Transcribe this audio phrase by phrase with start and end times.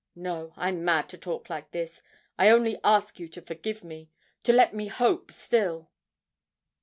[0.15, 2.01] No, I'm mad to talk like this
[2.35, 4.09] I only ask you to forgive me
[4.41, 5.91] to let me hope still!'